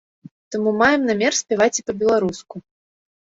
[0.53, 2.55] Таму маем намер спяваць і па-беларуску.